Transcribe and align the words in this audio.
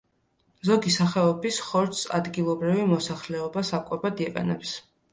ზოგი 0.69 0.93
სახეობის 0.95 1.61
ხორცს 1.67 2.03
ადგილობრივი 2.23 2.89
მოსახლეობა 2.97 3.67
საკვებად 3.73 4.29
იყენებს. 4.31 4.79